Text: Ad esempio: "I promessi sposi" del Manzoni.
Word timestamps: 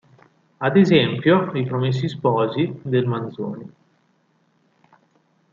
Ad 0.57 0.77
esempio: 0.77 1.51
"I 1.53 1.63
promessi 1.63 2.09
sposi" 2.09 2.75
del 2.81 3.05
Manzoni. 3.05 3.71